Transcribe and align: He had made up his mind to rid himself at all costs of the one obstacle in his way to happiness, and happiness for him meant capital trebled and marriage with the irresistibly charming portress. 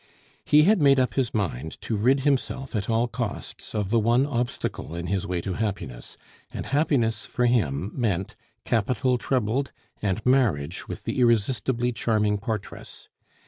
He 0.43 0.63
had 0.63 0.81
made 0.81 0.99
up 0.99 1.13
his 1.13 1.31
mind 1.31 1.79
to 1.81 1.95
rid 1.95 2.21
himself 2.21 2.75
at 2.75 2.89
all 2.89 3.07
costs 3.07 3.75
of 3.75 3.91
the 3.91 3.99
one 3.99 4.25
obstacle 4.25 4.95
in 4.95 5.05
his 5.05 5.27
way 5.27 5.41
to 5.41 5.53
happiness, 5.53 6.17
and 6.51 6.65
happiness 6.65 7.27
for 7.27 7.45
him 7.45 7.91
meant 7.93 8.35
capital 8.65 9.19
trebled 9.19 9.71
and 10.01 10.25
marriage 10.25 10.87
with 10.87 11.03
the 11.03 11.19
irresistibly 11.19 11.91
charming 11.91 12.39
portress. 12.39 13.09